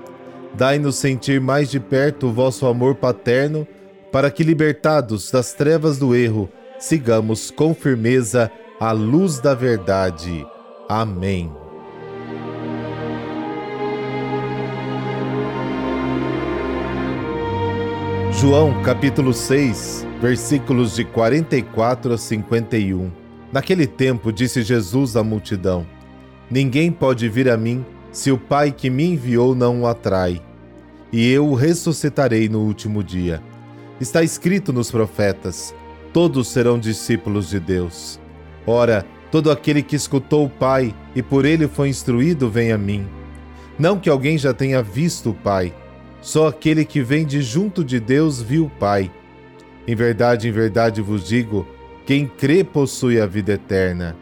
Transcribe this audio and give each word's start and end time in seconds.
dai-nos 0.54 0.94
sentir 0.94 1.40
mais 1.40 1.68
de 1.68 1.80
perto 1.80 2.28
o 2.28 2.32
vosso 2.32 2.64
amor 2.66 2.94
paterno, 2.94 3.66
para 4.12 4.30
que, 4.30 4.44
libertados 4.44 5.32
das 5.32 5.52
trevas 5.52 5.98
do 5.98 6.14
erro, 6.14 6.48
sigamos 6.78 7.50
com 7.50 7.74
firmeza 7.74 8.52
a 8.78 8.92
luz 8.92 9.40
da 9.40 9.52
verdade. 9.52 10.46
Amém. 10.88 11.50
João 18.30 18.80
capítulo 18.84 19.34
6, 19.34 20.06
versículos 20.20 20.94
de 20.94 21.04
44 21.04 22.12
a 22.12 22.18
51. 22.18 23.21
Naquele 23.52 23.86
tempo 23.86 24.32
disse 24.32 24.62
Jesus 24.62 25.14
à 25.16 25.22
multidão: 25.22 25.86
Ninguém 26.50 26.90
pode 26.90 27.28
vir 27.28 27.50
a 27.50 27.56
mim 27.56 27.84
se 28.10 28.30
o 28.30 28.38
Pai 28.38 28.72
que 28.72 28.88
me 28.88 29.04
enviou 29.04 29.54
não 29.54 29.82
o 29.82 29.86
atrai, 29.86 30.40
e 31.12 31.30
eu 31.30 31.46
o 31.46 31.54
ressuscitarei 31.54 32.48
no 32.48 32.60
último 32.60 33.04
dia. 33.04 33.42
Está 34.00 34.22
escrito 34.22 34.72
nos 34.72 34.90
profetas: 34.90 35.74
todos 36.12 36.48
serão 36.48 36.78
discípulos 36.78 37.50
de 37.50 37.60
Deus. 37.60 38.18
Ora, 38.66 39.04
todo 39.30 39.50
aquele 39.50 39.82
que 39.82 39.96
escutou 39.96 40.46
o 40.46 40.50
Pai 40.50 40.94
e 41.14 41.22
por 41.22 41.44
ele 41.44 41.68
foi 41.68 41.88
instruído 41.88 42.48
vem 42.48 42.72
a 42.72 42.78
mim. 42.78 43.06
Não 43.78 43.98
que 43.98 44.08
alguém 44.08 44.38
já 44.38 44.54
tenha 44.54 44.82
visto 44.82 45.30
o 45.30 45.34
Pai, 45.34 45.74
só 46.20 46.48
aquele 46.48 46.84
que 46.84 47.02
vem 47.02 47.26
de 47.26 47.42
junto 47.42 47.84
de 47.84 47.98
Deus 47.98 48.40
viu 48.40 48.66
o 48.66 48.70
Pai. 48.70 49.10
Em 49.86 49.94
verdade, 49.94 50.48
em 50.48 50.52
verdade 50.52 51.02
vos 51.02 51.26
digo: 51.26 51.66
quem 52.04 52.26
crê 52.26 52.64
possui 52.64 53.20
a 53.20 53.26
vida 53.26 53.52
eterna. 53.52 54.16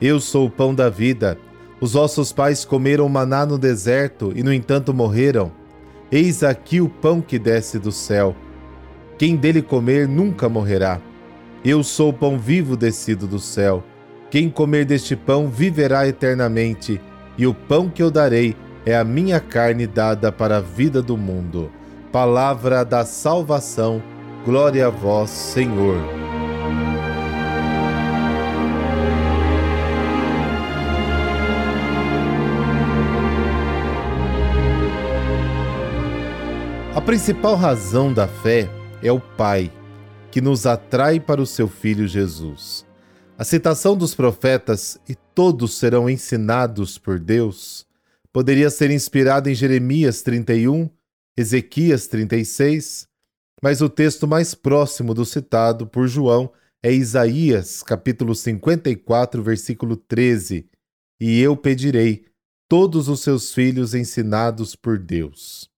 Eu 0.00 0.20
sou 0.20 0.46
o 0.46 0.50
pão 0.50 0.74
da 0.74 0.88
vida. 0.88 1.36
Os 1.80 1.94
vossos 1.94 2.32
pais 2.32 2.64
comeram 2.64 3.08
maná 3.08 3.44
no 3.44 3.58
deserto 3.58 4.32
e, 4.34 4.42
no 4.42 4.52
entanto, 4.52 4.94
morreram. 4.94 5.50
Eis 6.12 6.42
aqui 6.44 6.80
o 6.80 6.88
pão 6.88 7.20
que 7.20 7.38
desce 7.38 7.78
do 7.78 7.90
céu. 7.90 8.36
Quem 9.18 9.36
dele 9.36 9.62
comer 9.62 10.06
nunca 10.06 10.48
morrerá. 10.48 11.00
Eu 11.64 11.82
sou 11.82 12.10
o 12.10 12.12
pão 12.12 12.38
vivo 12.38 12.76
descido 12.76 13.26
do 13.26 13.38
céu. 13.38 13.82
Quem 14.30 14.50
comer 14.50 14.84
deste 14.84 15.16
pão 15.16 15.48
viverá 15.48 16.06
eternamente, 16.06 17.00
e 17.38 17.46
o 17.46 17.54
pão 17.54 17.88
que 17.88 18.02
eu 18.02 18.10
darei 18.10 18.56
é 18.84 18.96
a 18.96 19.04
minha 19.04 19.40
carne 19.40 19.86
dada 19.86 20.30
para 20.30 20.58
a 20.58 20.60
vida 20.60 21.00
do 21.00 21.16
mundo. 21.16 21.70
Palavra 22.12 22.84
da 22.84 23.04
salvação, 23.04 24.02
glória 24.44 24.86
a 24.88 24.90
vós, 24.90 25.30
Senhor. 25.30 26.33
A 36.94 37.00
principal 37.00 37.56
razão 37.56 38.14
da 38.14 38.28
fé 38.28 38.70
é 39.02 39.10
o 39.10 39.18
Pai, 39.18 39.68
que 40.30 40.40
nos 40.40 40.64
atrai 40.64 41.18
para 41.18 41.42
o 41.42 41.46
seu 41.46 41.66
Filho 41.66 42.06
Jesus. 42.06 42.86
A 43.36 43.42
citação 43.42 43.96
dos 43.96 44.14
profetas, 44.14 44.96
e 45.08 45.16
todos 45.34 45.74
serão 45.74 46.08
ensinados 46.08 46.96
por 46.96 47.18
Deus, 47.18 47.84
poderia 48.32 48.70
ser 48.70 48.92
inspirado 48.92 49.50
em 49.50 49.56
Jeremias 49.56 50.22
31, 50.22 50.88
Ezequias 51.36 52.06
36, 52.06 53.08
mas 53.60 53.82
o 53.82 53.88
texto 53.88 54.28
mais 54.28 54.54
próximo 54.54 55.12
do 55.14 55.24
citado 55.24 55.88
por 55.88 56.06
João 56.06 56.52
é 56.80 56.92
Isaías, 56.92 57.82
capítulo 57.82 58.36
54, 58.36 59.42
versículo 59.42 59.96
13: 59.96 60.68
E 61.20 61.40
eu 61.40 61.56
pedirei 61.56 62.26
todos 62.68 63.08
os 63.08 63.20
seus 63.20 63.52
filhos 63.52 63.96
ensinados 63.96 64.76
por 64.76 64.96
Deus. 64.96 65.73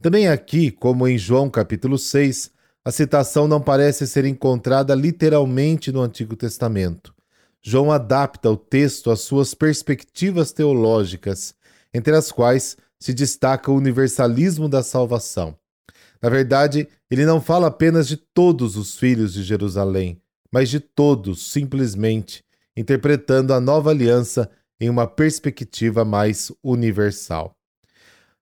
Também 0.00 0.28
aqui, 0.28 0.70
como 0.70 1.08
em 1.08 1.18
João 1.18 1.50
capítulo 1.50 1.98
6, 1.98 2.52
a 2.84 2.92
citação 2.92 3.48
não 3.48 3.60
parece 3.60 4.06
ser 4.06 4.24
encontrada 4.24 4.94
literalmente 4.94 5.90
no 5.90 6.00
Antigo 6.00 6.36
Testamento. 6.36 7.12
João 7.60 7.90
adapta 7.90 8.48
o 8.48 8.56
texto 8.56 9.10
às 9.10 9.22
suas 9.22 9.54
perspectivas 9.54 10.52
teológicas 10.52 11.52
entre 11.92 12.14
as 12.14 12.30
quais 12.30 12.76
se 13.00 13.12
destaca 13.12 13.72
o 13.72 13.74
universalismo 13.74 14.68
da 14.68 14.84
salvação. 14.84 15.58
Na 16.22 16.28
verdade, 16.28 16.88
ele 17.10 17.26
não 17.26 17.40
fala 17.40 17.66
apenas 17.66 18.06
de 18.06 18.16
todos 18.16 18.76
os 18.76 18.96
filhos 18.96 19.32
de 19.32 19.42
Jerusalém, 19.42 20.22
mas 20.52 20.70
de 20.70 20.78
todos, 20.78 21.50
simplesmente, 21.50 22.44
interpretando 22.76 23.52
a 23.52 23.60
nova 23.60 23.90
aliança 23.90 24.48
em 24.80 24.88
uma 24.88 25.08
perspectiva 25.08 26.04
mais 26.04 26.52
universal. 26.62 27.57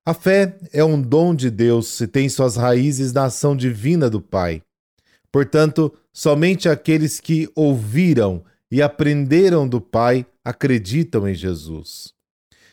A 0.08 0.14
fé 0.14 0.56
é 0.72 0.84
um 0.84 1.02
dom 1.02 1.34
de 1.34 1.50
Deus 1.50 2.00
e 2.00 2.06
tem 2.06 2.28
suas 2.28 2.54
raízes 2.54 3.12
na 3.12 3.24
ação 3.24 3.56
divina 3.56 4.08
do 4.08 4.20
Pai. 4.20 4.62
Portanto, 5.32 5.92
somente 6.12 6.68
aqueles 6.68 7.18
que 7.18 7.50
ouviram 7.56 8.44
e 8.70 8.80
aprenderam 8.80 9.66
do 9.66 9.80
Pai 9.80 10.24
acreditam 10.44 11.28
em 11.28 11.34
Jesus. 11.34 12.14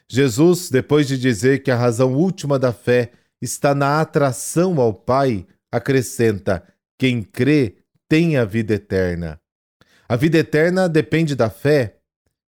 Jesus, 0.08 0.70
depois 0.70 1.08
de 1.08 1.18
dizer 1.18 1.64
que 1.64 1.72
a 1.72 1.76
razão 1.76 2.14
última 2.14 2.60
da 2.60 2.72
fé 2.72 3.12
está 3.42 3.74
na 3.74 4.00
atração 4.00 4.80
ao 4.80 4.94
Pai, 4.94 5.48
acrescenta: 5.72 6.64
quem 7.00 7.24
crê 7.24 7.78
tem 8.08 8.38
a 8.38 8.46
vida 8.46 8.76
eterna. 8.76 9.42
A 10.08 10.16
vida 10.16 10.38
eterna 10.38 10.88
depende 10.88 11.36
da 11.36 11.50
fé, 11.50 11.98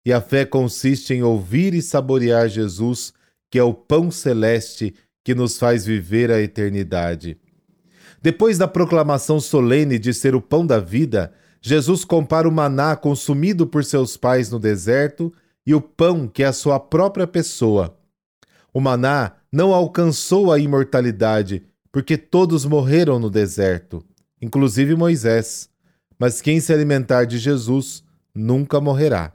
e 0.06 0.12
a 0.12 0.20
fé 0.20 0.44
consiste 0.44 1.14
em 1.14 1.24
ouvir 1.24 1.74
e 1.74 1.82
saborear 1.82 2.50
Jesus, 2.50 3.14
que 3.54 3.60
é 3.60 3.64
o 3.64 3.72
pão 3.72 4.10
celeste 4.10 4.96
que 5.24 5.36
nos 5.36 5.60
faz 5.60 5.86
viver 5.86 6.32
a 6.32 6.42
eternidade. 6.42 7.38
Depois 8.20 8.58
da 8.58 8.68
proclamação 8.68 9.40
solene 9.40 10.00
de 10.00 10.12
ser 10.12 10.34
o 10.34 10.42
pão 10.42 10.66
da 10.66 10.80
vida, 10.80 11.32
Jesus 11.62 12.04
compara 12.04 12.50
o 12.50 12.52
maná 12.52 12.96
consumido 12.96 13.68
por 13.68 13.86
seus 13.86 14.18
pais 14.18 14.50
no 14.50 14.58
deserto 14.58 15.32
e 15.68 15.76
o 15.76 15.80
pão 15.80 16.28
que 16.28 16.42
é 16.42 16.48
a 16.48 16.52
sua 16.52 16.80
própria 16.80 17.28
pessoa. 17.28 17.96
O 18.74 18.82
maná 18.82 19.34
não 19.52 19.72
alcançou 19.72 20.52
a 20.52 20.58
imortalidade, 20.58 21.64
porque 21.92 22.18
todos 22.18 22.66
morreram 22.66 23.20
no 23.20 23.30
deserto, 23.30 24.04
inclusive 24.42 24.96
Moisés. 24.96 25.70
Mas 26.18 26.42
quem 26.42 26.60
se 26.60 26.74
alimentar 26.74 27.26
de 27.26 27.38
Jesus 27.38 28.04
nunca 28.34 28.82
morrerá. 28.82 29.32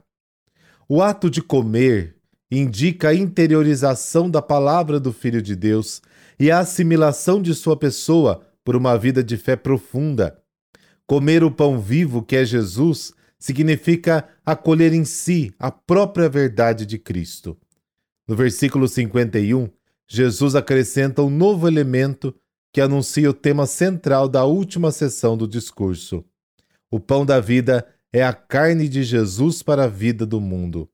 O 0.89 1.01
ato 1.01 1.29
de 1.29 1.41
comer 1.41 2.18
indica 2.51 3.09
a 3.09 3.15
interiorização 3.15 4.29
da 4.29 4.41
palavra 4.41 4.99
do 4.99 5.13
Filho 5.13 5.41
de 5.41 5.55
Deus 5.55 6.01
e 6.39 6.49
a 6.49 6.59
assimilação 6.59 7.41
de 7.41 7.53
sua 7.53 7.77
pessoa 7.77 8.41
por 8.63 8.75
uma 8.75 8.97
vida 8.97 9.23
de 9.23 9.37
fé 9.37 9.55
profunda. 9.55 10.41
Comer 11.05 11.43
o 11.43 11.51
pão 11.51 11.79
vivo 11.79 12.23
que 12.23 12.35
é 12.35 12.45
Jesus 12.45 13.13
significa 13.37 14.27
acolher 14.45 14.93
em 14.93 15.05
si 15.05 15.53
a 15.57 15.71
própria 15.71 16.27
verdade 16.29 16.85
de 16.85 16.97
Cristo. 16.97 17.57
No 18.27 18.35
versículo 18.35 18.87
51, 18.87 19.69
Jesus 20.07 20.55
acrescenta 20.55 21.21
um 21.21 21.29
novo 21.29 21.67
elemento 21.67 22.35
que 22.73 22.81
anuncia 22.81 23.29
o 23.29 23.33
tema 23.33 23.65
central 23.65 24.27
da 24.27 24.43
última 24.43 24.91
sessão 24.91 25.37
do 25.37 25.47
discurso. 25.47 26.23
O 26.91 26.99
pão 26.99 27.25
da 27.25 27.39
vida 27.39 27.87
é 28.11 28.23
a 28.23 28.33
carne 28.33 28.87
de 28.87 29.03
Jesus 29.03 29.63
para 29.63 29.85
a 29.85 29.87
vida 29.87 30.25
do 30.25 30.39
mundo. 30.39 30.89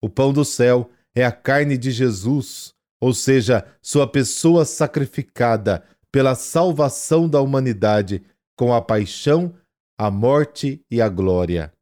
O 0.00 0.08
pão 0.08 0.32
do 0.32 0.44
céu 0.44 0.90
é 1.14 1.24
a 1.24 1.32
carne 1.32 1.76
de 1.76 1.90
Jesus, 1.90 2.72
ou 3.00 3.12
seja, 3.12 3.66
sua 3.82 4.06
pessoa 4.06 4.64
sacrificada 4.64 5.82
pela 6.12 6.34
salvação 6.34 7.28
da 7.28 7.40
humanidade 7.40 8.22
com 8.56 8.74
a 8.74 8.82
paixão, 8.82 9.54
a 9.98 10.10
morte 10.10 10.84
e 10.90 11.00
a 11.00 11.08
glória. 11.08 11.72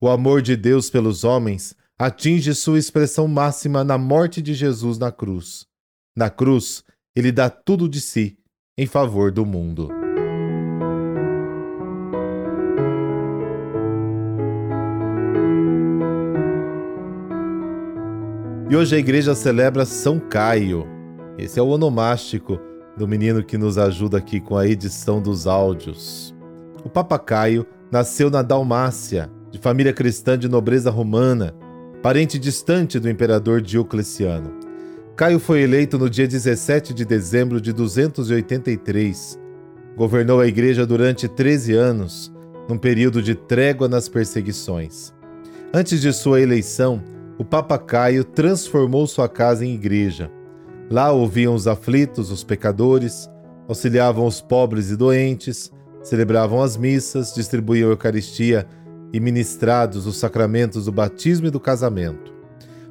O 0.00 0.08
amor 0.08 0.42
de 0.42 0.56
Deus 0.56 0.90
pelos 0.90 1.24
homens 1.24 1.74
atinge 1.98 2.54
sua 2.54 2.78
expressão 2.78 3.26
máxima 3.26 3.84
na 3.84 3.96
morte 3.96 4.42
de 4.42 4.52
Jesus 4.52 4.98
na 4.98 5.10
cruz. 5.10 5.66
Na 6.16 6.28
cruz, 6.28 6.84
ele 7.14 7.32
dá 7.32 7.48
tudo 7.48 7.88
de 7.88 8.00
si 8.00 8.36
em 8.76 8.86
favor 8.86 9.30
do 9.30 9.46
mundo. 9.46 10.03
E 18.74 18.76
hoje 18.76 18.96
a 18.96 18.98
igreja 18.98 19.36
celebra 19.36 19.84
São 19.84 20.18
Caio. 20.18 20.84
Esse 21.38 21.60
é 21.60 21.62
o 21.62 21.68
onomástico 21.68 22.58
do 22.96 23.06
menino 23.06 23.40
que 23.40 23.56
nos 23.56 23.78
ajuda 23.78 24.18
aqui 24.18 24.40
com 24.40 24.56
a 24.56 24.66
edição 24.66 25.22
dos 25.22 25.46
áudios. 25.46 26.34
O 26.84 26.90
Papa 26.90 27.16
Caio 27.16 27.64
nasceu 27.88 28.28
na 28.28 28.42
Dalmácia, 28.42 29.30
de 29.48 29.60
família 29.60 29.92
cristã 29.92 30.36
de 30.36 30.48
nobreza 30.48 30.90
romana, 30.90 31.54
parente 32.02 32.36
distante 32.36 32.98
do 32.98 33.08
imperador 33.08 33.62
Diocleciano. 33.62 34.52
Caio 35.14 35.38
foi 35.38 35.62
eleito 35.62 35.96
no 35.96 36.10
dia 36.10 36.26
17 36.26 36.92
de 36.92 37.04
dezembro 37.04 37.60
de 37.60 37.72
283. 37.72 39.38
Governou 39.96 40.40
a 40.40 40.48
igreja 40.48 40.84
durante 40.84 41.28
13 41.28 41.74
anos, 41.74 42.34
num 42.68 42.76
período 42.76 43.22
de 43.22 43.36
trégua 43.36 43.86
nas 43.86 44.08
perseguições. 44.08 45.14
Antes 45.72 46.00
de 46.00 46.12
sua 46.12 46.40
eleição, 46.40 47.13
o 47.36 47.44
Papa 47.44 47.78
Caio 47.78 48.22
transformou 48.22 49.06
sua 49.06 49.28
casa 49.28 49.64
em 49.64 49.74
igreja. 49.74 50.30
Lá 50.90 51.10
ouviam 51.10 51.54
os 51.54 51.66
aflitos, 51.66 52.30
os 52.30 52.44
pecadores, 52.44 53.28
auxiliavam 53.66 54.26
os 54.26 54.40
pobres 54.40 54.90
e 54.90 54.96
doentes, 54.96 55.72
celebravam 56.02 56.62
as 56.62 56.76
missas, 56.76 57.34
distribuíam 57.34 57.88
a 57.88 57.92
Eucaristia 57.92 58.66
e 59.12 59.18
ministrados 59.18 60.06
os 60.06 60.16
sacramentos 60.16 60.84
do 60.84 60.92
batismo 60.92 61.48
e 61.48 61.50
do 61.50 61.58
casamento. 61.58 62.32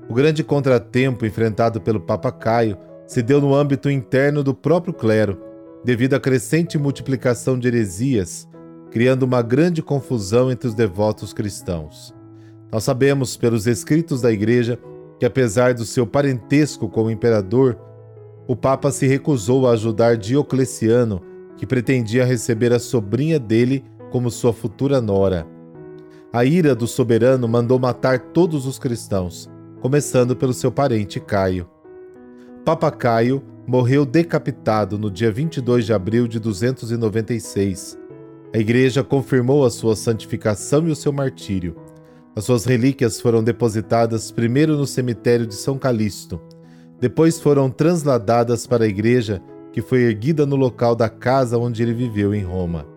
O 0.10 0.14
grande 0.14 0.44
contratempo 0.44 1.26
enfrentado 1.26 1.80
pelo 1.80 2.02
Papa 2.02 2.32
Caio 2.32 2.78
se 3.08 3.22
deu 3.22 3.40
no 3.40 3.56
âmbito 3.56 3.90
interno 3.90 4.44
do 4.44 4.54
próprio 4.54 4.94
clero, 4.94 5.40
devido 5.86 6.16
à 6.16 6.20
crescente 6.20 6.78
multiplicação 6.78 7.58
de 7.58 7.68
heresias, 7.68 8.48
criando 8.92 9.24
uma 9.24 9.42
grande 9.42 9.82
confusão 9.82 10.52
entre 10.52 10.68
os 10.68 10.74
devotos 10.74 11.34
cristãos. 11.34 12.14
Nós 12.74 12.84
sabemos 12.84 13.38
pelos 13.38 13.68
escritos 13.68 14.22
da 14.22 14.32
Igreja 14.32 14.78
que, 15.18 15.26
apesar 15.26 15.74
do 15.74 15.86
seu 15.86 16.06
parentesco 16.06 16.90
com 16.90 17.04
o 17.04 17.12
imperador, 17.12 17.78
o 18.48 18.56
Papa 18.56 18.92
se 18.92 19.08
recusou 19.08 19.68
a 19.68 19.72
ajudar 19.72 20.18
Diocleciano, 20.18 21.22
que 21.56 21.66
pretendia 21.66 22.26
receber 22.26 22.74
a 22.74 22.80
sobrinha 22.80 23.40
dele 23.40 23.86
como 24.12 24.30
sua 24.30 24.52
futura 24.52 25.00
nora 25.00 25.48
a 26.34 26.44
ira 26.44 26.74
do 26.74 26.88
soberano 26.88 27.48
mandou 27.48 27.78
matar 27.78 28.18
todos 28.18 28.66
os 28.66 28.80
cristãos, 28.80 29.48
começando 29.80 30.36
pelo 30.36 30.52
seu 30.52 30.72
parente 30.72 31.20
Caio. 31.20 31.70
Papa 32.66 32.90
Caio 32.90 33.44
morreu 33.68 34.04
decapitado 34.04 34.98
no 34.98 35.12
dia 35.12 35.32
22 35.32 35.86
de 35.86 35.94
abril 35.94 36.28
de 36.28 36.40
296. 36.40 38.00
A 38.52 38.58
igreja 38.58 39.04
confirmou 39.04 39.64
a 39.64 39.70
sua 39.70 39.96
santificação 39.96 40.88
e 40.88 40.92
o 40.92 40.96
seu 40.96 41.14
martírio. 41.14 41.76
As 42.36 42.46
suas 42.46 42.66
relíquias 42.66 43.22
foram 43.22 43.44
depositadas 43.44 44.32
primeiro 44.32 44.76
no 44.76 44.88
cemitério 44.88 45.46
de 45.46 45.56
São 45.56 45.78
Calixto, 45.78 46.42
depois 47.00 47.40
foram 47.40 47.70
transladadas 47.70 48.66
para 48.66 48.86
a 48.86 48.88
igreja 48.88 49.42
que 49.72 49.82
foi 49.82 50.04
erguida 50.04 50.46
no 50.46 50.56
local 50.56 50.96
da 50.96 51.10
casa 51.10 51.58
onde 51.58 51.84
ele 51.84 51.94
viveu 51.94 52.34
em 52.34 52.44
Roma. 52.44 52.88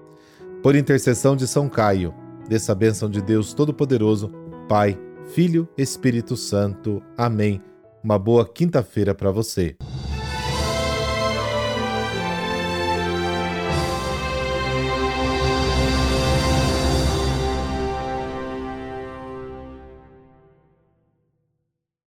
Por 0.63 0.77
intercessão 0.77 1.35
de 1.35 1.47
São 1.47 1.69
Caio, 1.69 2.15
Dessa 2.49 2.75
bênção 2.77 3.11
de 3.11 3.21
Deus 3.21 3.53
Todo-Poderoso, 3.53 4.31
Pai, 4.69 4.97
Filho, 5.35 5.69
Espírito 5.77 6.37
Santo. 6.37 7.03
Amém. 7.19 7.61
Uma 8.05 8.19
boa 8.19 8.47
quinta-feira 8.47 9.13
para 9.13 9.33
você. 9.33 9.77